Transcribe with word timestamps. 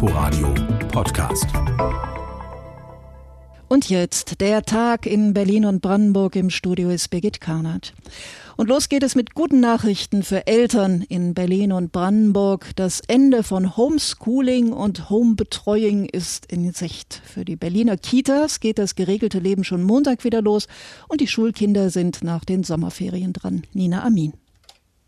Inforadio 0.00 0.54
Podcast. 0.92 1.48
Und 3.66 3.90
jetzt 3.90 4.40
der 4.40 4.62
Tag 4.62 5.06
in 5.06 5.34
Berlin 5.34 5.64
und 5.64 5.82
Brandenburg 5.82 6.36
im 6.36 6.50
Studio 6.50 6.90
ist 6.90 7.08
Birgit 7.10 7.40
Karnert. 7.40 7.94
Und 8.56 8.68
los 8.68 8.88
geht 8.88 9.02
es 9.02 9.16
mit 9.16 9.34
guten 9.34 9.58
Nachrichten 9.58 10.22
für 10.22 10.46
Eltern 10.46 11.02
in 11.08 11.34
Berlin 11.34 11.72
und 11.72 11.90
Brandenburg. 11.90 12.76
Das 12.76 13.00
Ende 13.08 13.42
von 13.42 13.76
Homeschooling 13.76 14.72
und 14.72 15.10
Homebetreuung 15.10 16.04
ist 16.04 16.46
in 16.46 16.70
Sicht. 16.70 17.20
Für 17.24 17.44
die 17.44 17.56
Berliner 17.56 17.96
Kitas 17.96 18.60
geht 18.60 18.78
das 18.78 18.94
geregelte 18.94 19.40
Leben 19.40 19.64
schon 19.64 19.82
Montag 19.82 20.22
wieder 20.22 20.42
los 20.42 20.68
und 21.08 21.20
die 21.20 21.26
Schulkinder 21.26 21.90
sind 21.90 22.22
nach 22.22 22.44
den 22.44 22.62
Sommerferien 22.62 23.32
dran. 23.32 23.62
Nina 23.72 24.04
Amin. 24.04 24.32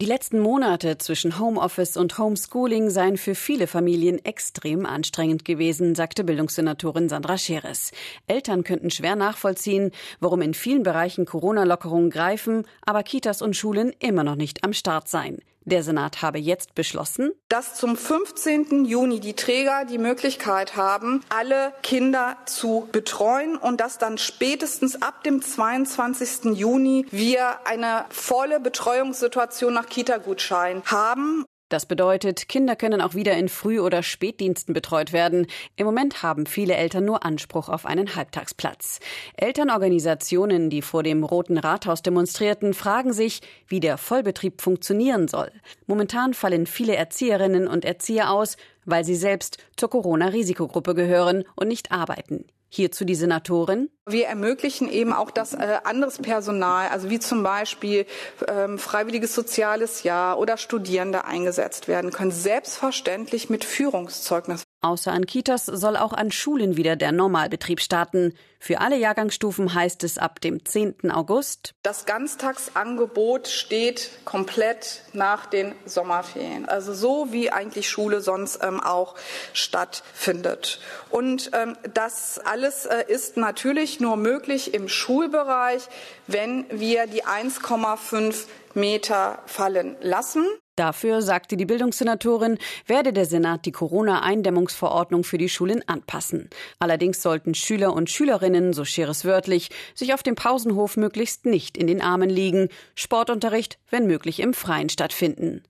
Die 0.01 0.07
letzten 0.07 0.39
Monate 0.41 0.97
zwischen 0.97 1.39
Homeoffice 1.39 1.99
und 1.99 2.17
Homeschooling 2.17 2.89
seien 2.89 3.19
für 3.19 3.35
viele 3.35 3.67
Familien 3.67 4.25
extrem 4.25 4.87
anstrengend 4.87 5.45
gewesen, 5.45 5.95
sagte 5.95 6.25
Bildungssenatorin 6.25 7.11
Sandra 7.11 7.37
Scheres. 7.37 7.93
Eltern 8.27 8.65
könnten 8.65 8.91
schwer 8.91 9.15
nachvollziehen, 9.15 9.91
warum 10.19 10.41
in 10.41 10.55
vielen 10.55 10.85
Bereichen 10.85 11.27
Corona-Lockerungen 11.27 12.09
greifen, 12.09 12.65
aber 12.81 13.03
Kitas 13.03 13.43
und 13.43 13.57
Schulen 13.57 13.93
immer 13.99 14.25
noch 14.25 14.37
nicht 14.37 14.65
am 14.65 14.73
Start 14.73 15.07
seien. 15.07 15.43
Der 15.71 15.85
Senat 15.85 16.21
habe 16.21 16.39
jetzt 16.41 16.75
beschlossen, 16.75 17.31
dass 17.49 17.77
zum 17.77 17.97
15. 17.97 18.87
Juni 18.87 19.21
die 19.21 19.35
Träger 19.35 19.85
die 19.85 19.99
Möglichkeit 19.99 20.75
haben, 20.75 21.23
alle 21.29 21.73
Kinder 21.85 22.37
zu 22.45 22.89
betreuen 22.91 23.57
und 23.57 23.81
dass 23.81 23.97
dann 23.97 24.19
spätestens 24.19 25.01
ab 25.01 25.23
dem 25.23 25.41
22. 25.41 26.59
Juni 26.59 27.07
wir 27.13 27.65
eine 27.69 28.05
volle 28.11 28.59
Betreuungssituation 28.59 29.73
nach 29.73 29.87
Kita-Gutschein 29.87 30.83
haben. 30.87 31.45
Das 31.71 31.87
bedeutet, 31.87 32.49
Kinder 32.49 32.75
können 32.75 33.01
auch 33.01 33.15
wieder 33.15 33.37
in 33.37 33.49
Früh- 33.49 33.79
oder 33.79 34.03
Spätdiensten 34.03 34.75
betreut 34.75 35.13
werden. 35.13 35.47
Im 35.77 35.87
Moment 35.87 36.25
haben 36.25 36.47
viele 36.47 36.75
Eltern 36.75 37.05
nur 37.05 37.25
Anspruch 37.25 37.69
auf 37.69 37.87
einen 37.87 38.17
Halbtagsplatz. 38.17 38.99
Elternorganisationen, 39.37 40.69
die 40.69 40.83
vor 40.83 41.05
dem 41.05 41.23
Roten 41.23 41.59
Rathaus 41.59 42.03
demonstrierten, 42.03 42.75
fragen 42.75 43.13
sich, 43.13 43.41
wie 43.69 43.79
der 43.79 43.99
Vollbetrieb 43.99 44.61
funktionieren 44.61 45.29
soll. 45.29 45.53
Momentan 45.87 46.35
fallen 46.35 46.67
viele 46.67 46.97
Erzieherinnen 46.97 47.69
und 47.69 47.85
Erzieher 47.85 48.33
aus, 48.33 48.57
weil 48.85 49.05
sie 49.05 49.15
selbst 49.15 49.59
zur 49.77 49.91
Corona-Risikogruppe 49.91 50.97
gehören 50.97 51.45
und 51.55 51.69
nicht 51.69 51.93
arbeiten. 51.93 52.47
Hierzu 52.73 53.05
die 53.05 53.17
Senatorin. 53.17 53.91
Wir 54.07 54.29
ermöglichen 54.29 54.89
eben 54.89 55.13
auch, 55.13 55.33
dass 55.33 55.55
äh, 55.55 55.79
anderes 55.83 56.19
Personal, 56.19 56.89
also 56.89 57.11
wie 57.11 57.19
zum 57.19 57.43
Beispiel 57.43 58.07
ähm, 58.47 58.79
freiwilliges 58.79 59.35
soziales 59.35 60.05
Jahr 60.05 60.39
oder 60.39 60.57
Studierende 60.57 61.25
eingesetzt 61.25 61.89
werden 61.89 62.13
können, 62.13 62.31
selbstverständlich 62.31 63.51
mit 63.51 63.65
Führungszeugnis. 63.65 64.63
Außer 64.83 65.13
an 65.13 65.27
Kitas 65.27 65.67
soll 65.67 65.97
auch 65.99 66.15
an 66.15 66.33
Schulen 66.33 66.79
wieder 66.79 66.97
der 66.97 67.13
Normalbetrieb 67.13 67.81
starten. 67.81 68.35
Für 68.59 68.81
alle 68.81 68.97
Jahrgangsstufen 68.97 69.75
heißt 69.75 70.05
es 70.05 70.17
ab 70.17 70.41
dem 70.41 70.65
10. 70.65 71.11
August. 71.11 71.75
Das 71.83 72.07
Ganztagsangebot 72.07 73.49
steht 73.49 74.11
komplett 74.25 75.03
nach 75.13 75.45
den 75.45 75.75
Sommerferien. 75.85 76.67
Also 76.67 76.95
so 76.95 77.29
wie 77.31 77.51
eigentlich 77.51 77.91
Schule 77.91 78.23
sonst 78.23 78.61
ähm, 78.63 78.81
auch 78.81 79.17
stattfindet. 79.53 80.81
Und 81.11 81.51
ähm, 81.53 81.77
das 81.93 82.39
alles 82.39 82.87
äh, 82.87 83.05
ist 83.07 83.37
natürlich 83.37 84.01
nur 84.01 84.17
möglich 84.17 84.73
im 84.73 84.89
Schulbereich, 84.89 85.89
wenn 86.27 86.65
wir 86.71 87.07
die 87.07 87.25
1,5 87.25 88.47
Meter 88.73 89.41
fallen 89.45 89.97
lassen. 90.01 90.47
Dafür, 90.81 91.21
sagte 91.21 91.59
die 91.59 91.67
Bildungssenatorin, 91.67 92.57
werde 92.87 93.13
der 93.13 93.27
Senat 93.27 93.67
die 93.67 93.71
Corona-Eindämmungsverordnung 93.71 95.25
für 95.25 95.37
die 95.37 95.51
Schulen 95.51 95.87
anpassen. 95.87 96.49
Allerdings 96.79 97.21
sollten 97.21 97.53
Schüler 97.53 97.93
und 97.93 98.09
Schülerinnen, 98.09 98.73
so 98.73 98.87
Scheres 98.87 99.27
wörtlich, 99.27 99.69
sich 99.95 100.15
auf 100.15 100.23
dem 100.23 100.37
Pausenhof 100.37 100.97
möglichst 100.97 101.45
nicht 101.45 101.77
in 101.77 101.87
den 101.87 102.01
Armen 102.01 102.31
liegen, 102.31 102.71
Sportunterricht, 102.95 103.79
wenn 103.91 104.07
möglich, 104.07 104.41
im 104.41 104.55
Freien 104.55 104.89
stattfinden. 104.89 105.65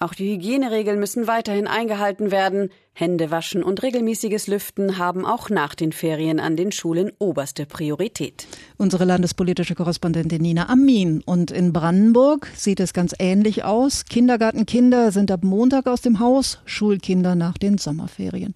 Auch 0.00 0.14
die 0.14 0.34
Hygieneregeln 0.34 0.98
müssen 0.98 1.28
weiterhin 1.28 1.68
eingehalten 1.68 2.32
werden. 2.32 2.72
Hände 2.98 3.30
waschen 3.30 3.62
und 3.62 3.82
regelmäßiges 3.82 4.46
Lüften 4.46 4.96
haben 4.96 5.26
auch 5.26 5.50
nach 5.50 5.74
den 5.74 5.92
Ferien 5.92 6.40
an 6.40 6.56
den 6.56 6.72
Schulen 6.72 7.12
oberste 7.18 7.66
Priorität. 7.66 8.46
Unsere 8.78 9.04
landespolitische 9.04 9.74
Korrespondentin 9.74 10.40
Nina 10.40 10.70
Amin. 10.70 11.22
Und 11.26 11.50
in 11.50 11.74
Brandenburg 11.74 12.48
sieht 12.56 12.80
es 12.80 12.94
ganz 12.94 13.14
ähnlich 13.18 13.64
aus. 13.64 14.06
Kindergartenkinder 14.06 15.12
sind 15.12 15.30
ab 15.30 15.44
Montag 15.44 15.88
aus 15.88 16.00
dem 16.00 16.20
Haus, 16.20 16.60
Schulkinder 16.64 17.34
nach 17.34 17.58
den 17.58 17.76
Sommerferien. 17.76 18.54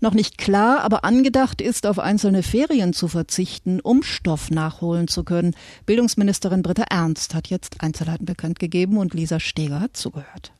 Noch 0.00 0.14
nicht 0.14 0.38
klar, 0.38 0.80
aber 0.80 1.04
angedacht 1.04 1.60
ist, 1.60 1.86
auf 1.86 1.98
einzelne 1.98 2.42
Ferien 2.42 2.94
zu 2.94 3.06
verzichten, 3.06 3.80
um 3.80 4.02
Stoff 4.02 4.50
nachholen 4.50 5.08
zu 5.08 5.24
können. 5.24 5.54
Bildungsministerin 5.84 6.62
Britta 6.62 6.84
Ernst 6.88 7.34
hat 7.34 7.48
jetzt 7.48 7.82
Einzelheiten 7.82 8.24
bekannt 8.24 8.58
gegeben 8.58 8.96
und 8.96 9.12
Lisa 9.12 9.40
Steger 9.40 9.80
hat 9.80 9.94
zugehört. 9.94 10.52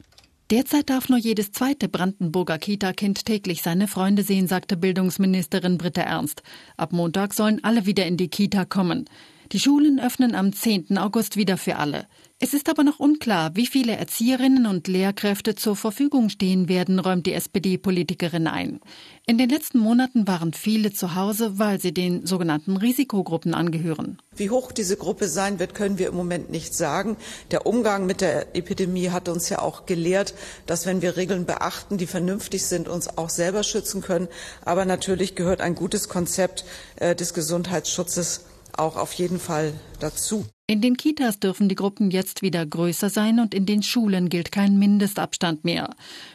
Derzeit 0.50 0.90
darf 0.90 1.08
nur 1.08 1.18
jedes 1.18 1.52
zweite 1.52 1.88
Brandenburger 1.88 2.58
Kita-Kind 2.58 3.24
täglich 3.24 3.62
seine 3.62 3.88
Freunde 3.88 4.22
sehen, 4.22 4.46
sagte 4.46 4.76
Bildungsministerin 4.76 5.78
Britta 5.78 6.02
Ernst. 6.02 6.42
Ab 6.76 6.92
Montag 6.92 7.32
sollen 7.32 7.64
alle 7.64 7.86
wieder 7.86 8.04
in 8.04 8.18
die 8.18 8.28
Kita 8.28 8.66
kommen. 8.66 9.06
Die 9.54 9.60
Schulen 9.60 10.00
öffnen 10.00 10.34
am 10.34 10.52
10. 10.52 10.98
August 10.98 11.36
wieder 11.36 11.56
für 11.56 11.76
alle. 11.76 12.08
Es 12.40 12.54
ist 12.54 12.68
aber 12.68 12.82
noch 12.82 12.98
unklar, 12.98 13.54
wie 13.54 13.68
viele 13.68 13.96
Erzieherinnen 13.96 14.66
und 14.66 14.88
Lehrkräfte 14.88 15.54
zur 15.54 15.76
Verfügung 15.76 16.28
stehen 16.28 16.68
werden, 16.68 16.98
räumt 16.98 17.24
die 17.24 17.34
SPD-Politikerin 17.34 18.48
ein. 18.48 18.80
In 19.26 19.38
den 19.38 19.48
letzten 19.48 19.78
Monaten 19.78 20.26
waren 20.26 20.54
viele 20.54 20.92
zu 20.92 21.14
Hause, 21.14 21.56
weil 21.56 21.80
sie 21.80 21.94
den 21.94 22.26
sogenannten 22.26 22.76
Risikogruppen 22.76 23.54
angehören. 23.54 24.18
Wie 24.34 24.50
hoch 24.50 24.72
diese 24.72 24.96
Gruppe 24.96 25.28
sein 25.28 25.60
wird, 25.60 25.76
können 25.76 25.98
wir 25.98 26.08
im 26.08 26.16
Moment 26.16 26.50
nicht 26.50 26.74
sagen. 26.74 27.16
Der 27.52 27.64
Umgang 27.64 28.06
mit 28.06 28.22
der 28.22 28.56
Epidemie 28.56 29.10
hat 29.10 29.28
uns 29.28 29.48
ja 29.50 29.60
auch 29.60 29.86
gelehrt, 29.86 30.34
dass 30.66 30.84
wenn 30.84 31.00
wir 31.00 31.16
Regeln 31.16 31.46
beachten, 31.46 31.96
die 31.96 32.08
vernünftig 32.08 32.66
sind, 32.66 32.88
uns 32.88 33.06
auch 33.16 33.30
selber 33.30 33.62
schützen 33.62 34.02
können. 34.02 34.26
Aber 34.64 34.84
natürlich 34.84 35.36
gehört 35.36 35.60
ein 35.60 35.76
gutes 35.76 36.08
Konzept 36.08 36.64
äh, 36.96 37.14
des 37.14 37.34
Gesundheitsschutzes 37.34 38.46
auch 38.78 38.96
auf 38.96 39.12
jeden 39.14 39.38
Fall 39.38 39.72
dazu. 40.00 40.46
In 40.66 40.80
den 40.80 40.96
Kitas 40.96 41.40
dürfen 41.40 41.68
die 41.68 41.74
Gruppen 41.74 42.10
jetzt 42.10 42.40
wieder 42.40 42.64
größer 42.64 43.10
sein 43.10 43.38
und 43.38 43.52
in 43.52 43.66
den 43.66 43.82
Schulen 43.82 44.30
gilt 44.30 44.50
kein 44.50 44.78
Mindestabstand 44.78 45.62
mehr. 45.62 45.90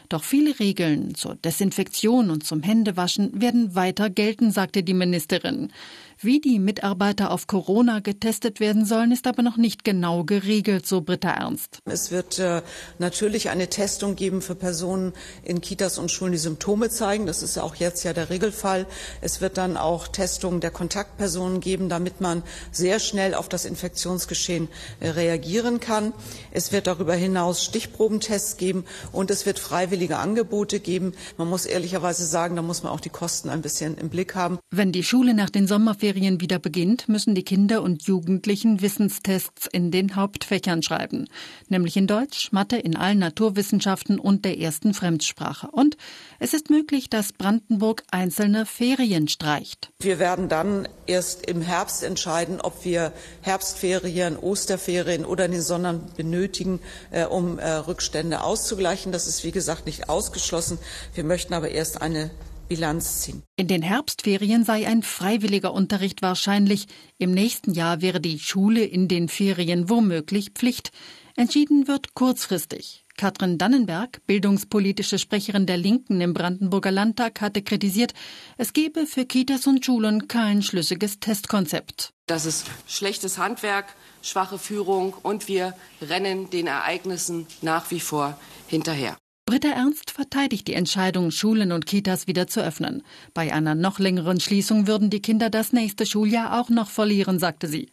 Doch 0.08 0.22
viele 0.22 0.60
Regeln 0.60 1.16
zur 1.16 1.34
Desinfektion 1.34 2.30
und 2.30 2.46
zum 2.46 2.62
Händewaschen 2.62 3.40
werden 3.40 3.74
weiter 3.74 4.08
gelten, 4.08 4.52
sagte 4.52 4.84
die 4.84 4.94
Ministerin. 4.94 5.72
Wie 6.22 6.38
die 6.38 6.58
Mitarbeiter 6.58 7.30
auf 7.30 7.46
Corona 7.46 8.00
getestet 8.00 8.60
werden 8.60 8.84
sollen, 8.84 9.10
ist 9.10 9.26
aber 9.26 9.42
noch 9.42 9.56
nicht 9.56 9.84
genau 9.84 10.22
geregelt, 10.22 10.86
so 10.86 11.00
Britta 11.00 11.30
Ernst. 11.30 11.78
Es 11.86 12.10
wird 12.10 12.38
äh, 12.38 12.60
natürlich 12.98 13.48
eine 13.48 13.70
Testung 13.70 14.16
geben 14.16 14.42
für 14.42 14.54
Personen 14.54 15.14
in 15.44 15.62
Kitas 15.62 15.96
und 15.96 16.10
Schulen, 16.10 16.32
die 16.32 16.38
Symptome 16.38 16.90
zeigen. 16.90 17.24
Das 17.24 17.42
ist 17.42 17.56
auch 17.56 17.74
jetzt 17.76 18.04
ja 18.04 18.12
der 18.12 18.28
Regelfall. 18.28 18.84
Es 19.22 19.40
wird 19.40 19.56
dann 19.56 19.78
auch 19.78 20.08
Testungen 20.08 20.60
der 20.60 20.70
Kontaktpersonen 20.70 21.60
geben, 21.60 21.88
damit 21.88 22.20
man 22.20 22.42
sehr 22.70 22.98
schnell 22.98 23.32
auf 23.32 23.48
das 23.48 23.64
Infektionsgeschehen 23.64 24.68
äh, 25.00 25.08
reagieren 25.08 25.80
kann. 25.80 26.12
Es 26.50 26.70
wird 26.70 26.86
darüber 26.86 27.14
hinaus 27.14 27.64
Stichprobentests 27.64 28.58
geben 28.58 28.84
und 29.10 29.30
es 29.30 29.46
wird 29.46 29.58
freiwillige 29.58 30.18
Angebote 30.18 30.80
geben. 30.80 31.14
Man 31.38 31.48
muss 31.48 31.64
ehrlicherweise 31.64 32.26
sagen, 32.26 32.56
da 32.56 32.62
muss 32.62 32.82
man 32.82 32.92
auch 32.92 33.00
die 33.00 33.08
Kosten 33.08 33.48
ein 33.48 33.62
bisschen 33.62 33.96
im 33.96 34.10
Blick 34.10 34.34
haben. 34.34 34.58
Wenn 34.70 34.92
die 34.92 35.02
Schule 35.02 35.32
nach 35.32 35.48
den 35.48 35.66
Sommerferien 35.66 36.09
Sommerferien 36.10 36.40
wieder 36.40 36.58
beginnt, 36.58 37.08
müssen 37.08 37.36
die 37.36 37.44
Kinder 37.44 37.82
und 37.82 38.02
Jugendlichen 38.02 38.82
Wissenstests 38.82 39.68
in 39.70 39.92
den 39.92 40.16
Hauptfächern 40.16 40.82
schreiben, 40.82 41.28
nämlich 41.68 41.96
in 41.96 42.08
Deutsch, 42.08 42.50
Mathe, 42.50 42.78
in 42.78 42.96
allen 42.96 43.20
Naturwissenschaften 43.20 44.18
und 44.18 44.44
der 44.44 44.58
ersten 44.58 44.92
Fremdsprache. 44.92 45.68
Und 45.70 45.96
es 46.40 46.52
ist 46.52 46.68
möglich, 46.68 47.10
dass 47.10 47.32
Brandenburg 47.32 48.02
einzelne 48.10 48.66
Ferien 48.66 49.28
streicht. 49.28 49.92
Wir 50.00 50.18
werden 50.18 50.48
dann 50.48 50.88
erst 51.06 51.46
im 51.46 51.62
Herbst 51.62 52.02
entscheiden, 52.02 52.60
ob 52.60 52.84
wir 52.84 53.12
Herbstferien, 53.42 54.36
Osterferien 54.36 55.24
oder 55.24 55.46
den 55.46 55.62
Sondern 55.62 56.10
benötigen, 56.16 56.80
äh, 57.12 57.24
um 57.24 57.60
äh, 57.60 57.70
Rückstände 57.70 58.42
auszugleichen. 58.42 59.12
Das 59.12 59.28
ist, 59.28 59.44
wie 59.44 59.52
gesagt, 59.52 59.86
nicht 59.86 60.08
ausgeschlossen. 60.08 60.78
Wir 61.14 61.22
möchten 61.22 61.54
aber 61.54 61.70
erst 61.70 62.02
eine 62.02 62.30
Bilanz 62.70 63.22
ziehen. 63.22 63.42
In 63.56 63.66
den 63.66 63.82
Herbstferien 63.82 64.64
sei 64.64 64.86
ein 64.86 65.02
freiwilliger 65.02 65.74
Unterricht 65.74 66.22
wahrscheinlich. 66.22 66.86
Im 67.18 67.32
nächsten 67.32 67.72
Jahr 67.72 68.00
wäre 68.00 68.20
die 68.20 68.38
Schule 68.38 68.84
in 68.84 69.08
den 69.08 69.28
Ferien 69.28 69.90
womöglich 69.90 70.50
Pflicht. 70.50 70.92
Entschieden 71.34 71.88
wird 71.88 72.14
kurzfristig. 72.14 73.04
Katrin 73.16 73.58
Dannenberg, 73.58 74.24
bildungspolitische 74.26 75.18
Sprecherin 75.18 75.66
der 75.66 75.78
Linken 75.78 76.20
im 76.20 76.32
Brandenburger 76.32 76.92
Landtag, 76.92 77.40
hatte 77.40 77.60
kritisiert, 77.60 78.14
es 78.56 78.72
gebe 78.72 79.04
für 79.06 79.26
Kitas 79.26 79.66
und 79.66 79.84
Schulen 79.84 80.28
kein 80.28 80.62
schlüssiges 80.62 81.18
Testkonzept. 81.18 82.12
Das 82.26 82.46
ist 82.46 82.66
schlechtes 82.86 83.36
Handwerk, 83.36 83.86
schwache 84.22 84.58
Führung 84.58 85.14
und 85.22 85.48
wir 85.48 85.74
rennen 86.00 86.50
den 86.50 86.68
Ereignissen 86.68 87.46
nach 87.62 87.90
wie 87.90 88.00
vor 88.00 88.38
hinterher. 88.68 89.16
Britta 89.50 89.70
Ernst 89.70 90.12
verteidigt 90.12 90.68
die 90.68 90.74
Entscheidung, 90.74 91.32
Schulen 91.32 91.72
und 91.72 91.84
Kitas 91.84 92.28
wieder 92.28 92.46
zu 92.46 92.62
öffnen. 92.62 93.02
Bei 93.34 93.52
einer 93.52 93.74
noch 93.74 93.98
längeren 93.98 94.38
Schließung 94.38 94.86
würden 94.86 95.10
die 95.10 95.20
Kinder 95.20 95.50
das 95.50 95.72
nächste 95.72 96.06
Schuljahr 96.06 96.60
auch 96.60 96.68
noch 96.68 96.88
verlieren, 96.88 97.40
sagte 97.40 97.66
sie. 97.66 97.88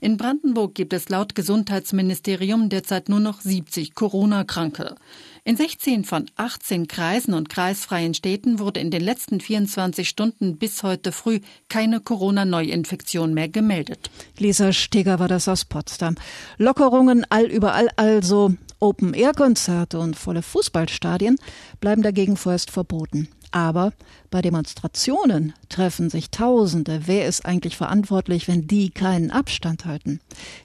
In 0.00 0.16
Brandenburg 0.16 0.74
gibt 0.74 0.92
es 0.92 1.08
laut 1.08 1.36
Gesundheitsministerium 1.36 2.68
derzeit 2.68 3.08
nur 3.08 3.20
noch 3.20 3.40
70 3.40 3.94
Corona-Kranke. 3.94 4.96
In 5.44 5.56
16 5.56 6.02
von 6.02 6.26
18 6.34 6.88
Kreisen 6.88 7.32
und 7.32 7.48
kreisfreien 7.48 8.14
Städten 8.14 8.58
wurde 8.58 8.80
in 8.80 8.90
den 8.90 9.02
letzten 9.02 9.40
24 9.40 10.08
Stunden 10.08 10.56
bis 10.56 10.82
heute 10.82 11.12
früh 11.12 11.38
keine 11.68 12.00
Corona-Neuinfektion 12.00 13.34
mehr 13.34 13.48
gemeldet. 13.48 14.10
Lisa 14.36 14.72
Steger 14.72 15.20
war 15.20 15.28
das 15.28 15.46
aus 15.46 15.64
Potsdam. 15.64 16.16
Lockerungen 16.56 17.24
allüberall 17.30 17.88
also. 17.94 18.54
Open-Air-Konzerte 18.80 19.98
und 19.98 20.16
volle 20.16 20.42
Fußballstadien 20.42 21.36
bleiben 21.80 22.02
dagegen 22.02 22.36
vorerst 22.36 22.70
verboten. 22.70 23.28
Aber 23.50 23.92
bei 24.30 24.42
Demonstrationen 24.42 25.54
treffen 25.68 26.10
sich 26.10 26.30
Tausende. 26.30 27.02
Wer 27.06 27.26
ist 27.26 27.46
eigentlich 27.46 27.76
verantwortlich, 27.76 28.46
wenn 28.46 28.66
die 28.66 28.90
keinen 28.90 29.30
Abstand 29.30 29.84
halten? 29.84 30.20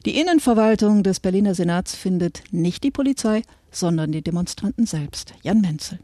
Die 0.06 0.20
Innenverwaltung 0.20 1.04
des 1.04 1.20
Berliner 1.20 1.56
Senats 1.56 1.96
findet 1.96 2.44
nicht 2.52 2.84
die 2.84 2.92
Polizei, 2.92 3.44
sondern 3.72 4.12
die 4.12 4.22
Demonstranten 4.22 4.86
selbst. 4.86 5.34
Jan 5.44 5.62
Menzel. 5.62 6.00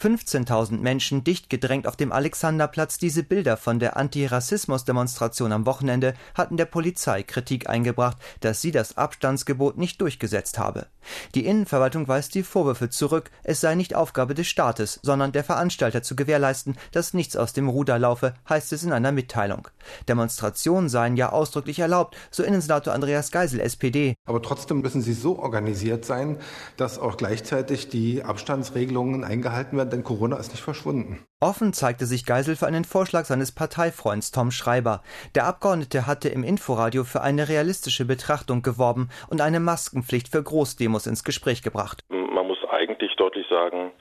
15.000 0.00 0.78
Menschen 0.78 1.24
dicht 1.24 1.50
gedrängt 1.50 1.88
auf 1.88 1.96
dem 1.96 2.12
Alexanderplatz. 2.12 2.98
Diese 2.98 3.24
Bilder 3.24 3.56
von 3.56 3.80
der 3.80 3.96
Antirassismus-Demonstration 3.96 5.50
am 5.50 5.66
Wochenende 5.66 6.14
hatten 6.34 6.56
der 6.56 6.66
Polizei 6.66 7.24
Kritik 7.24 7.68
eingebracht, 7.68 8.16
dass 8.40 8.60
sie 8.60 8.70
das 8.70 8.96
Abstandsgebot 8.96 9.76
nicht 9.76 10.00
durchgesetzt 10.00 10.56
habe. 10.58 10.86
Die 11.34 11.46
Innenverwaltung 11.46 12.06
weist 12.06 12.34
die 12.36 12.44
Vorwürfe 12.44 12.90
zurück, 12.90 13.30
es 13.42 13.60
sei 13.60 13.74
nicht 13.74 13.96
Aufgabe 13.96 14.34
des 14.34 14.46
Staates, 14.46 15.00
sondern 15.02 15.32
der 15.32 15.42
Veranstalter 15.42 16.02
zu 16.02 16.14
gewährleisten, 16.14 16.76
dass 16.92 17.14
nichts 17.14 17.36
aus 17.36 17.52
dem 17.52 17.68
Ruder 17.68 17.98
laufe, 17.98 18.34
heißt 18.48 18.72
es 18.72 18.84
in 18.84 18.92
einer 18.92 19.10
Mitteilung. 19.10 19.66
Demonstrationen 20.08 20.88
seien 20.88 21.16
ja 21.16 21.30
ausdrücklich 21.30 21.80
erlaubt, 21.80 22.16
so 22.30 22.44
Innensenator 22.44 22.94
Andreas 22.94 23.32
Geisel, 23.32 23.58
SPD. 23.58 24.14
Aber 24.26 24.42
trotzdem 24.42 24.80
müssen 24.80 25.02
sie 25.02 25.14
so 25.14 25.38
organisiert 25.40 26.04
sein, 26.04 26.36
dass 26.76 27.00
auch 27.00 27.16
gleichzeitig 27.16 27.88
die 27.88 28.22
Abstandsregelungen 28.22 29.24
eingehalten 29.24 29.76
werden 29.76 29.87
denn 29.88 30.04
Corona 30.04 30.36
ist 30.36 30.52
nicht 30.52 30.62
verschwunden. 30.62 31.24
Offen 31.40 31.72
zeigte 31.72 32.06
sich 32.06 32.24
Geisel 32.24 32.56
für 32.56 32.66
einen 32.66 32.84
Vorschlag 32.84 33.24
seines 33.24 33.52
Parteifreunds 33.52 34.30
Tom 34.30 34.50
Schreiber. 34.50 35.02
Der 35.34 35.46
Abgeordnete 35.46 36.06
hatte 36.06 36.28
im 36.28 36.44
Inforadio 36.44 37.04
für 37.04 37.22
eine 37.22 37.48
realistische 37.48 38.04
Betrachtung 38.04 38.62
geworben 38.62 39.08
und 39.28 39.40
eine 39.40 39.60
Maskenpflicht 39.60 40.28
für 40.28 40.42
Großdemos 40.42 41.06
ins 41.06 41.24
Gespräch 41.24 41.62
gebracht. 41.62 42.04
Man 42.08 42.46
muss 42.46 42.58
eigentlich 42.70 43.14
deutlich 43.16 43.46
sagen, 43.48 43.92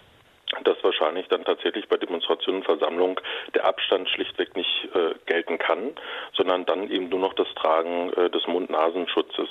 dass 0.63 0.81
wahrscheinlich 0.83 1.27
dann 1.27 1.43
tatsächlich 1.43 1.87
bei 1.87 1.97
Demonstrationen 1.97 2.61
und 2.61 2.65
Versammlungen 2.65 3.17
der 3.53 3.65
Abstand 3.65 4.09
schlichtweg 4.09 4.55
nicht 4.55 4.87
äh, 4.93 5.13
gelten 5.25 5.57
kann, 5.57 5.91
sondern 6.33 6.65
dann 6.65 6.89
eben 6.89 7.09
nur 7.09 7.19
noch 7.19 7.33
das 7.33 7.47
Tragen 7.55 8.11
äh, 8.13 8.29
des 8.29 8.47
Mund-Nasenschutzes. 8.47 9.49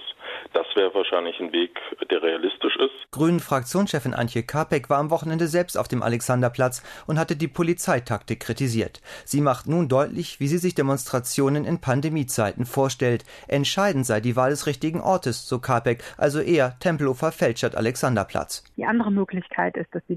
Das 0.52 0.66
wäre 0.74 0.94
wahrscheinlich 0.94 1.38
ein 1.40 1.52
Weg, 1.52 1.80
der 2.10 2.22
realistisch 2.22 2.76
ist. 2.76 3.10
Grünen 3.10 3.40
Fraktionschefin 3.40 4.14
Antje 4.14 4.42
Kapek 4.42 4.90
war 4.90 4.98
am 4.98 5.10
Wochenende 5.10 5.46
selbst 5.46 5.76
auf 5.76 5.88
dem 5.88 6.02
Alexanderplatz 6.02 6.82
und 7.06 7.18
hatte 7.18 7.36
die 7.36 7.48
Polizeitaktik 7.48 8.40
kritisiert. 8.40 9.00
Sie 9.24 9.40
macht 9.40 9.66
nun 9.66 9.88
deutlich, 9.88 10.40
wie 10.40 10.48
sie 10.48 10.58
sich 10.58 10.74
Demonstrationen 10.74 11.64
in 11.64 11.80
Pandemiezeiten 11.80 12.64
vorstellt. 12.64 13.24
Entscheidend 13.48 14.06
sei 14.06 14.20
die 14.20 14.36
Wahl 14.36 14.50
des 14.50 14.66
richtigen 14.66 15.00
Ortes, 15.00 15.48
so 15.48 15.58
Kapek, 15.58 16.02
also 16.16 16.40
eher 16.40 16.78
Tempelhofer 16.80 17.32
Feld 17.32 17.58
statt 17.58 17.76
Alexanderplatz. 17.76 18.64
Die 18.76 18.84
andere 18.84 19.10
Möglichkeit 19.10 19.76
ist, 19.76 19.94
dass 19.94 20.02
die 20.08 20.16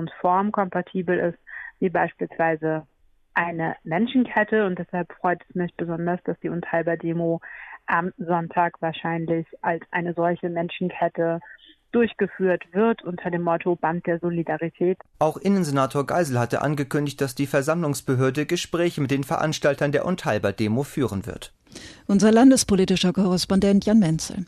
Demonstrationsform 0.00 0.52
kompatibel 0.52 1.18
ist, 1.18 1.38
wie 1.78 1.90
beispielsweise 1.90 2.86
eine 3.34 3.76
Menschenkette 3.84 4.66
und 4.66 4.78
deshalb 4.78 5.12
freut 5.12 5.40
es 5.48 5.54
mich 5.54 5.74
besonders, 5.76 6.20
dass 6.24 6.38
die 6.40 6.48
Unteilbar-Demo 6.48 7.40
am 7.86 8.12
Sonntag 8.18 8.74
wahrscheinlich 8.80 9.46
als 9.62 9.82
eine 9.90 10.14
solche 10.14 10.48
Menschenkette 10.48 11.40
durchgeführt 11.92 12.62
wird 12.72 13.02
unter 13.02 13.30
dem 13.30 13.42
Motto 13.42 13.74
Band 13.74 14.06
der 14.06 14.20
Solidarität. 14.20 14.98
Auch 15.18 15.36
Innensenator 15.36 16.06
Geisel 16.06 16.38
hatte 16.38 16.62
angekündigt, 16.62 17.20
dass 17.20 17.34
die 17.34 17.48
Versammlungsbehörde 17.48 18.46
Gespräche 18.46 19.00
mit 19.00 19.10
den 19.10 19.24
Veranstaltern 19.24 19.90
der 19.90 20.04
Unteilbar-Demo 20.04 20.84
führen 20.84 21.26
wird. 21.26 21.52
Unser 22.06 22.30
landespolitischer 22.30 23.12
Korrespondent 23.12 23.86
Jan 23.86 23.98
Menzel. 23.98 24.46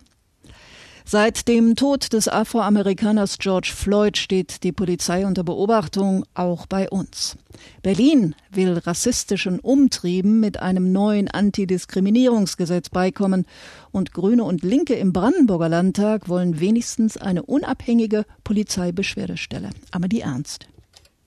Seit 1.04 1.48
dem 1.48 1.76
Tod 1.76 2.12
des 2.12 2.28
Afroamerikaners 2.28 3.38
George 3.38 3.72
Floyd 3.74 4.16
steht 4.16 4.62
die 4.62 4.72
Polizei 4.72 5.26
unter 5.26 5.44
Beobachtung, 5.44 6.24
auch 6.34 6.66
bei 6.66 6.88
uns. 6.88 7.36
Berlin 7.82 8.34
will 8.50 8.78
rassistischen 8.78 9.58
Umtrieben 9.58 10.40
mit 10.40 10.60
einem 10.60 10.92
neuen 10.92 11.28
Antidiskriminierungsgesetz 11.28 12.88
beikommen 12.88 13.46
und 13.90 14.12
Grüne 14.12 14.44
und 14.44 14.62
Linke 14.62 14.94
im 14.94 15.12
Brandenburger 15.12 15.68
Landtag 15.68 16.28
wollen 16.28 16.60
wenigstens 16.60 17.16
eine 17.16 17.42
unabhängige 17.42 18.24
Polizeibeschwerdestelle. 18.44 19.70
Amelie 19.90 20.22
Ernst. 20.22 20.71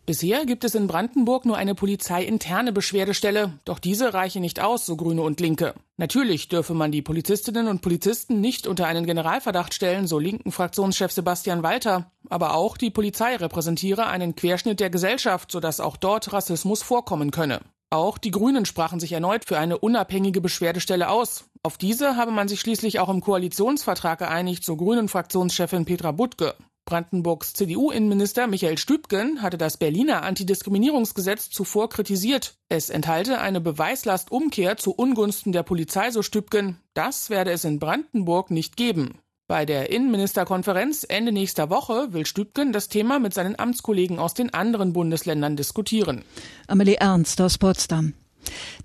Bisher 0.06 0.46
gibt 0.46 0.63
es 0.63 0.75
in 0.75 0.86
Brandenburg 0.86 1.46
nur 1.46 1.57
eine 1.57 1.74
polizeiinterne 1.74 2.72
Beschwerdestelle, 2.72 3.57
doch 3.66 3.80
diese 3.80 4.13
reiche 4.13 4.40
nicht 4.40 4.60
aus, 4.60 4.86
so 4.86 4.96
Grüne 4.96 5.24
und 5.24 5.40
Linke. 5.40 5.74
Natürlich 5.98 6.48
dürfe 6.48 6.75
man 6.75 6.92
die 6.92 7.02
Polizistinnen 7.02 7.68
und 7.68 7.81
Polizisten 7.81 8.40
nicht 8.40 8.68
unter 8.68 8.86
einen 8.86 9.07
Generalverdacht 9.07 9.74
stellen, 9.74 10.06
so 10.06 10.19
linken 10.19 10.52
Fraktionschef 10.52 11.12
Sebastian 11.12 11.63
Walter, 11.63 12.12
aber 12.30 12.54
auch 12.54 12.78
die 12.78 12.92
Polizei 12.92 13.36
repräsentiere 13.36 14.06
einen 14.06 14.36
Querschnitt 14.36 14.80
der 14.80 14.92
Gesellschaft, 14.92 15.52
sodass 15.52 15.80
auch 15.80 15.98
dort 15.98 16.31
Rassismus 16.31 16.84
vorkommen 16.84 17.31
könne. 17.31 17.62
Auch 17.90 18.19
die 18.19 18.31
Grünen 18.31 18.66
sprachen 18.66 19.00
sich 19.00 19.12
erneut 19.12 19.46
für 19.48 19.58
eine 19.58 19.80
unabhängige 19.80 20.40
Beschwerdestelle 20.40 21.10
aus. 21.10 21.46
Auf 21.63 21.80
diese 21.80 22.16
habe 22.16 22.31
man 22.31 22.48
sich 22.48 22.60
schließlich 22.60 23.00
auch 23.00 23.10
im 23.10 23.22
Koalitionsvertrag 23.22 24.19
geeinigt, 24.19 24.66
so 24.66 24.75
Grünen 24.75 25.08
Fraktionschefin 25.08 25.86
Petra 25.86 26.12
Butke. 26.12 26.54
Brandenburgs 26.86 27.54
CDU-Innenminister 27.54 28.48
Michael 28.48 28.78
Stübgen 28.78 29.42
hatte 29.42 29.58
das 29.58 29.78
Berliner 29.78 30.24
Antidiskriminierungsgesetz 30.24 31.50
zuvor 31.50 31.90
kritisiert. 31.90 32.56
Es 32.70 32.90
enthalte 32.90 33.42
eine 33.42 33.60
Beweislastumkehr 33.60 34.78
zu 34.78 34.92
Ungunsten 34.92 35.52
der 35.52 35.64
Polizei, 35.64 36.12
so 36.12 36.22
Stübgen. 36.22 36.80
Das 36.94 37.30
werde 37.30 37.52
es 37.52 37.66
in 37.66 37.80
Brandenburg 37.80 38.52
nicht 38.52 38.78
geben. 38.78 39.20
Bei 39.48 39.66
der 39.66 39.92
Innenministerkonferenz 39.92 41.06
Ende 41.08 41.32
nächster 41.32 41.70
Woche 41.70 42.14
will 42.14 42.26
Stübgen 42.26 42.72
das 42.72 42.88
Thema 42.88 43.20
mit 43.20 43.34
seinen 43.34 43.60
Amtskollegen 43.60 44.18
aus 44.18 44.34
den 44.34 44.54
anderen 44.54 44.94
Bundesländern 44.94 45.56
diskutieren. 45.56 46.24
Amelie 46.68 46.96
Ernst 46.96 47.40
aus 47.42 47.58
Potsdam. 47.58 48.13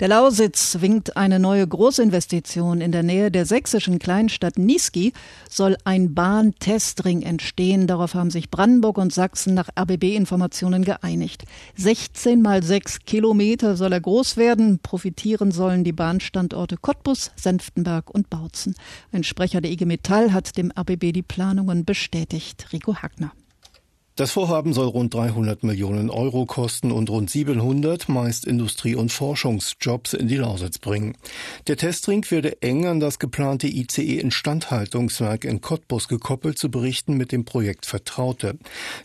Der 0.00 0.09
Lausitz 0.09 0.79
winkt 0.81 1.17
eine 1.17 1.38
neue 1.38 1.67
Großinvestition. 1.67 2.81
In 2.81 2.93
der 2.93 3.02
Nähe 3.02 3.31
der 3.31 3.47
sächsischen 3.47 3.99
Kleinstadt 3.99 4.59
Niesky 4.59 5.12
soll 5.49 5.76
ein 5.85 6.14
Bahntestring 6.14 7.23
entstehen. 7.23 7.87
Darauf 7.87 8.14
haben 8.14 8.31
sich 8.31 8.50
Brandenburg 8.50 8.99
und 8.99 9.12
Sachsen 9.12 9.55
nach 9.55 9.69
RBB-Informationen 9.79 10.85
geeinigt. 10.85 11.45
16 11.76 12.40
mal 12.43 12.62
6 12.62 13.00
Kilometer 13.07 13.76
soll 13.76 13.93
er 13.93 14.00
groß 14.00 14.37
werden. 14.37 14.79
Profitieren 14.79 15.50
sollen 15.52 15.85
die 15.85 15.93
Bahnstandorte 15.93 16.76
Cottbus, 16.76 17.31
Senftenberg 17.37 18.11
und 18.11 18.31
Bautzen. 18.31 18.75
Ein 19.12 19.25
Sprecher 19.25 19.61
der 19.61 19.71
IG 19.71 19.85
Metall 19.85 20.33
hat 20.33 20.57
dem 20.57 20.73
RBB 20.79 21.12
die 21.12 21.23
Planungen 21.23 21.85
bestätigt. 21.85 22.69
Rico 22.73 22.97
Hackner. 22.97 23.33
Das 24.17 24.33
Vorhaben 24.33 24.75
soll 24.75 24.88
rund 24.88 25.14
300 25.14 25.62
Millionen 25.62 26.11
Euro 26.11 26.45
kosten 26.45 26.90
und 26.90 27.09
rund 27.09 27.31
700 27.31 28.09
meist 28.09 28.45
Industrie- 28.45 28.97
und 28.97 29.11
Forschungsjobs 29.11 30.12
in 30.14 30.29
die 30.29 30.37
Lausitz 30.37 30.79
bringen. 30.79 31.17
Der 31.69 31.76
Testring 31.76 32.26
werde 32.29 32.61
eng 32.61 32.87
an 32.87 33.00
das 33.00 33.19
geplante 33.19 33.67
ICE-Instandhaltungswerk 33.67 35.45
in 35.45 35.61
Cottbus 35.61 36.09
gekoppelt, 36.09 36.59
zu 36.59 36.71
berichten 36.71 37.17
mit 37.17 37.33
dem 37.33 37.45
Projekt 37.45 37.87
Vertraute. 37.87 38.59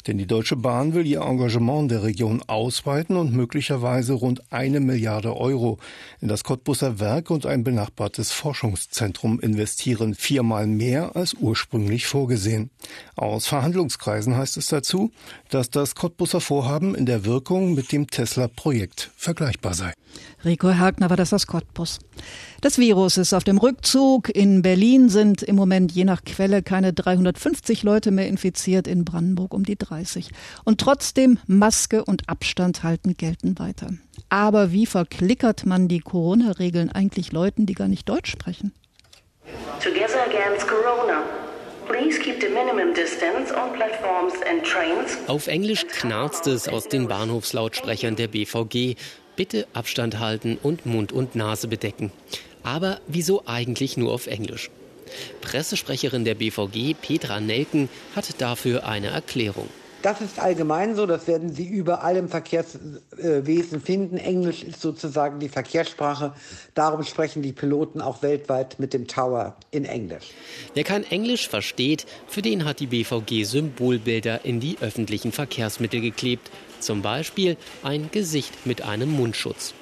Denn 0.07 0.17
die 0.17 0.25
Deutsche 0.25 0.57
Bahn 0.57 0.93
will 0.93 1.05
ihr 1.05 1.21
Engagement 1.21 1.91
der 1.91 2.03
Region 2.03 2.41
ausweiten 2.47 3.15
und 3.15 3.31
möglicherweise 3.31 4.13
rund 4.13 4.51
eine 4.51 4.79
Milliarde 4.79 5.37
Euro 5.37 5.77
in 6.19 6.27
das 6.27 6.43
Cottbuser 6.43 6.99
Werk 6.99 7.29
und 7.29 7.45
ein 7.45 7.63
benachbartes 7.63 8.31
Forschungszentrum 8.31 9.39
investieren, 9.39 10.15
viermal 10.15 10.67
mehr 10.67 11.15
als 11.15 11.35
ursprünglich 11.35 12.07
vorgesehen. 12.07 12.69
Aus 13.15 13.47
Verhandlungskreisen 13.47 14.35
heißt 14.35 14.57
es 14.57 14.67
dazu, 14.67 15.04
dass 15.49 15.69
das 15.69 15.95
Cottbusser 15.95 16.41
Vorhaben 16.41 16.95
in 16.95 17.05
der 17.05 17.25
Wirkung 17.25 17.73
mit 17.73 17.91
dem 17.91 18.07
Tesla-Projekt 18.07 19.11
vergleichbar 19.15 19.73
sei. 19.73 19.93
Rico 20.43 20.73
Hagner 20.73 21.09
war 21.09 21.17
das 21.17 21.33
aus 21.33 21.47
Cottbus. 21.47 21.99
Das 22.61 22.77
Virus 22.77 23.17
ist 23.17 23.33
auf 23.33 23.43
dem 23.43 23.57
Rückzug. 23.57 24.29
In 24.29 24.61
Berlin 24.61 25.09
sind 25.09 25.41
im 25.41 25.55
Moment 25.55 25.91
je 25.91 26.05
nach 26.05 26.23
Quelle 26.23 26.63
keine 26.63 26.93
350 26.93 27.83
Leute 27.83 28.11
mehr 28.11 28.27
infiziert, 28.27 28.87
in 28.87 29.05
Brandenburg 29.05 29.53
um 29.53 29.63
die 29.63 29.77
30. 29.77 30.29
Und 30.63 30.79
trotzdem 30.79 31.39
Maske 31.47 32.05
und 32.05 32.29
Abstand 32.29 32.83
halten 32.83 33.15
gelten 33.17 33.59
weiter. 33.59 33.89
Aber 34.29 34.71
wie 34.71 34.85
verklickert 34.85 35.65
man 35.65 35.87
die 35.87 35.99
Corona-Regeln 35.99 36.91
eigentlich 36.91 37.31
Leuten, 37.31 37.65
die 37.65 37.73
gar 37.73 37.87
nicht 37.87 38.07
Deutsch 38.07 38.31
sprechen? 38.31 38.73
Together 39.81 40.25
against 40.25 40.67
Corona. 40.67 41.44
Auf 45.27 45.47
Englisch 45.47 45.85
knarzt 45.87 46.47
es 46.47 46.67
aus 46.67 46.87
den 46.87 47.07
Bahnhofslautsprechern 47.07 48.15
der 48.15 48.27
BVG. 48.27 48.95
Bitte 49.35 49.67
Abstand 49.73 50.19
halten 50.19 50.57
und 50.61 50.85
Mund 50.85 51.11
und 51.11 51.35
Nase 51.35 51.67
bedecken. 51.67 52.11
Aber 52.63 52.99
wieso 53.07 53.43
eigentlich 53.45 53.97
nur 53.97 54.13
auf 54.13 54.27
Englisch? 54.27 54.71
Pressesprecherin 55.41 56.25
der 56.25 56.35
BVG, 56.35 56.95
Petra 56.99 57.39
Nelken, 57.39 57.89
hat 58.15 58.41
dafür 58.41 58.87
eine 58.87 59.07
Erklärung. 59.07 59.69
Das 60.05 60.21
ist 60.21 60.37
allgemein 60.37 60.95
so, 60.95 61.07
das 61.07 61.25
werden 61.25 61.51
Sie 61.51 61.67
überall 61.67 62.15
im 62.15 62.29
Verkehrswesen 62.29 63.81
finden. 63.81 64.17
Englisch 64.17 64.61
ist 64.61 64.79
sozusagen 64.79 65.39
die 65.39 65.49
Verkehrssprache. 65.49 66.35
Darum 66.75 67.03
sprechen 67.03 67.41
die 67.41 67.53
Piloten 67.53 68.01
auch 68.01 68.21
weltweit 68.21 68.77
mit 68.77 68.93
dem 68.93 69.07
Tower 69.07 69.55
in 69.71 69.83
Englisch. 69.83 70.25
Wer 70.75 70.83
kein 70.83 71.05
Englisch 71.05 71.49
versteht, 71.49 72.05
für 72.27 72.43
den 72.43 72.65
hat 72.65 72.81
die 72.81 72.85
BVG 72.85 73.45
Symbolbilder 73.45 74.45
in 74.45 74.59
die 74.59 74.77
öffentlichen 74.79 75.31
Verkehrsmittel 75.31 76.01
geklebt. 76.01 76.51
Zum 76.79 77.01
Beispiel 77.01 77.57
ein 77.81 78.11
Gesicht 78.11 78.67
mit 78.67 78.83
einem 78.83 79.09
Mundschutz. 79.09 79.73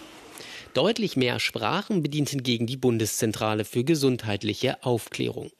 Deutlich 0.73 1.15
mehr 1.15 1.39
Sprachen 1.39 2.01
bedient 2.01 2.29
hingegen 2.29 2.65
die 2.65 2.77
Bundeszentrale 2.77 3.63
für 3.63 3.83
gesundheitliche 3.83 4.83
Aufklärung. 4.83 5.51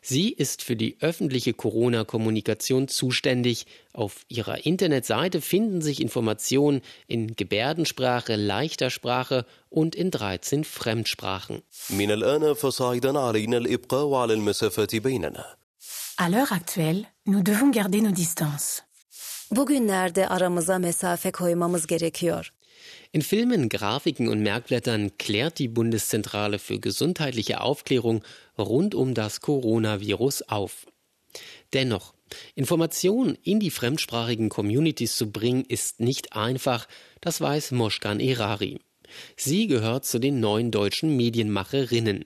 Sie 0.00 0.30
ist 0.30 0.62
für 0.62 0.76
die 0.76 0.96
öffentliche 1.00 1.52
Corona-Kommunikation 1.52 2.88
zuständig. 2.88 3.66
Auf 3.92 4.24
ihrer 4.28 4.64
Internetseite 4.66 5.40
finden 5.40 5.82
sich 5.82 6.00
Informationen 6.00 6.82
in 7.06 7.34
Gebärdensprache, 7.34 8.36
leichter 8.36 8.90
Sprache 8.90 9.46
und 9.68 9.94
in 9.94 10.10
13 10.10 10.64
Fremdsprachen. 10.64 11.62
À 16.18 16.28
l'heure 16.28 16.52
actuelle, 16.52 17.06
nous 17.24 17.42
devons 17.42 17.72
garder 17.72 18.00
nos 18.02 18.14
distances. 18.14 18.82
Bugünlerde 19.50 20.28
aramıza 20.28 20.78
mesafe 20.78 21.30
koymamız 21.30 21.86
gerekiyor. 21.86 22.52
In 23.14 23.20
Filmen, 23.20 23.68
Grafiken 23.68 24.28
und 24.28 24.40
Merkblättern 24.40 25.18
klärt 25.18 25.58
die 25.58 25.68
Bundeszentrale 25.68 26.58
für 26.58 26.80
gesundheitliche 26.80 27.60
Aufklärung 27.60 28.24
rund 28.58 28.94
um 28.94 29.12
das 29.12 29.42
Coronavirus 29.42 30.48
auf. 30.48 30.86
Dennoch, 31.74 32.14
Informationen 32.54 33.36
in 33.42 33.60
die 33.60 33.70
fremdsprachigen 33.70 34.48
Communities 34.48 35.14
zu 35.14 35.30
bringen, 35.30 35.66
ist 35.66 36.00
nicht 36.00 36.32
einfach, 36.32 36.88
das 37.20 37.38
weiß 37.38 37.72
Moschkan 37.72 38.18
Erari. 38.18 38.80
Sie 39.36 39.66
gehört 39.66 40.06
zu 40.06 40.18
den 40.18 40.40
neuen 40.40 40.70
deutschen 40.70 41.14
Medienmacherinnen. 41.14 42.24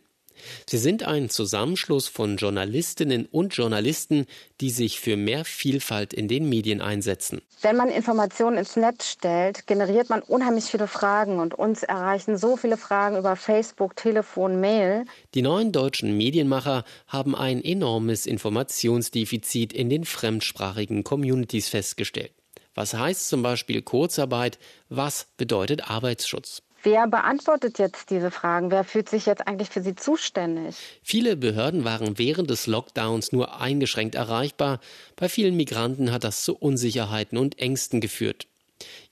Sie 0.66 0.78
sind 0.78 1.04
ein 1.04 1.28
Zusammenschluss 1.30 2.08
von 2.08 2.36
Journalistinnen 2.36 3.26
und 3.26 3.54
Journalisten, 3.54 4.26
die 4.60 4.70
sich 4.70 5.00
für 5.00 5.16
mehr 5.16 5.44
Vielfalt 5.44 6.12
in 6.12 6.28
den 6.28 6.48
Medien 6.48 6.80
einsetzen. 6.80 7.42
Wenn 7.62 7.76
man 7.76 7.88
Informationen 7.88 8.58
ins 8.58 8.76
Netz 8.76 9.10
stellt, 9.10 9.66
generiert 9.66 10.10
man 10.10 10.22
unheimlich 10.22 10.64
viele 10.64 10.86
Fragen 10.86 11.38
und 11.38 11.54
uns 11.54 11.82
erreichen 11.82 12.36
so 12.36 12.56
viele 12.56 12.76
Fragen 12.76 13.16
über 13.16 13.36
Facebook, 13.36 13.96
Telefon, 13.96 14.60
Mail. 14.60 15.04
Die 15.34 15.42
neuen 15.42 15.72
deutschen 15.72 16.16
Medienmacher 16.16 16.84
haben 17.06 17.34
ein 17.34 17.62
enormes 17.62 18.26
Informationsdefizit 18.26 19.72
in 19.72 19.88
den 19.88 20.04
fremdsprachigen 20.04 21.04
Communities 21.04 21.68
festgestellt. 21.68 22.32
Was 22.74 22.92
heißt 22.92 23.28
zum 23.28 23.42
Beispiel 23.42 23.80
Kurzarbeit? 23.80 24.58
Was 24.90 25.28
bedeutet 25.38 25.90
Arbeitsschutz? 25.90 26.62
Wer 26.86 27.08
beantwortet 27.08 27.80
jetzt 27.80 28.10
diese 28.10 28.30
Fragen? 28.30 28.70
Wer 28.70 28.84
fühlt 28.84 29.08
sich 29.08 29.26
jetzt 29.26 29.48
eigentlich 29.48 29.70
für 29.70 29.82
sie 29.82 29.96
zuständig? 29.96 30.76
Viele 31.02 31.36
Behörden 31.36 31.82
waren 31.82 32.16
während 32.16 32.48
des 32.48 32.68
Lockdowns 32.68 33.32
nur 33.32 33.60
eingeschränkt 33.60 34.14
erreichbar. 34.14 34.78
Bei 35.16 35.28
vielen 35.28 35.56
Migranten 35.56 36.12
hat 36.12 36.22
das 36.22 36.44
zu 36.44 36.56
Unsicherheiten 36.56 37.38
und 37.38 37.58
Ängsten 37.58 38.00
geführt. 38.00 38.46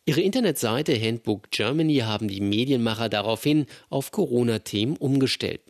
Ihre 0.06 0.20
Internetseite 0.20 0.94
Handbook 0.96 1.50
Germany 1.50 1.96
haben 1.96 2.28
die 2.28 2.40
Medienmacher 2.40 3.08
daraufhin 3.08 3.66
auf 3.90 4.12
Corona-Themen 4.12 4.96
umgestellt. 4.96 5.60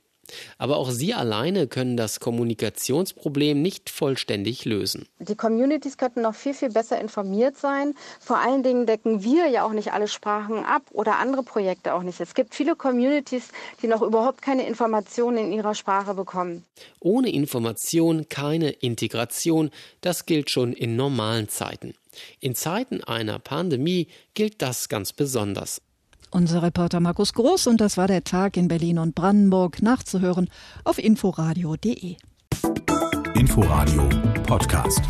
Aber 0.59 0.76
auch 0.76 0.90
sie 0.90 1.14
alleine 1.14 1.66
können 1.66 1.97
das 1.97 2.21
Kommunikationsproblem 2.21 3.61
nicht 3.61 3.90
vollständig 3.90 4.64
lösen. 4.64 5.07
Die 5.19 5.35
Communities 5.35 5.97
könnten 5.97 6.23
noch 6.23 6.35
viel, 6.35 6.54
viel 6.54 6.71
besser 6.71 7.00
informiert 7.00 7.57
sein. 7.57 7.95
Vor 8.21 8.38
allen 8.38 8.62
Dingen 8.62 8.87
decken 8.87 9.23
wir 9.23 9.49
ja 9.49 9.64
auch 9.64 9.73
nicht 9.73 9.93
alle 9.93 10.09
Sprachen 10.09 10.64
ab 10.64 10.83
oder 10.93 11.19
andere 11.19 11.43
Projekte 11.43 11.95
auch 11.95 12.02
nicht. 12.02 12.21
Es 12.21 12.35
gibt 12.35 12.54
viele 12.54 12.76
Communities, 12.76 13.49
die 13.83 13.87
noch 13.87 14.02
überhaupt 14.02 14.43
keine 14.43 14.66
Informationen 14.66 15.38
in 15.38 15.52
ihrer 15.52 15.75
Sprache 15.75 16.14
bekommen. 16.14 16.64
Ohne 17.00 17.31
Information 17.31 18.28
keine 18.28 18.71
Integration. 18.71 19.71
Das 20.00 20.26
gilt 20.26 20.50
schon 20.50 20.73
in 20.73 20.97
normalen 20.97 21.49
Zeiten. 21.49 21.95
In 22.40 22.54
Zeiten 22.54 23.02
einer 23.02 23.38
Pandemie 23.38 24.09
gilt 24.35 24.62
das 24.62 24.88
ganz 24.88 25.12
besonders. 25.12 25.81
Unser 26.31 26.62
Reporter 26.62 27.00
Markus 27.00 27.33
Groß 27.33 27.66
und 27.69 27.81
das 27.81 27.97
war 27.97 28.09
der 28.09 28.25
Tag 28.25 28.57
in 28.57 28.69
Berlin 28.69 28.99
und 28.99 29.14
Brandenburg 29.14 29.83
nachzuhören 29.83 30.49
auf 30.85 30.99
inforadio.de. 30.99 32.16
Inforadio 33.35 34.09
Podcast. 34.47 35.02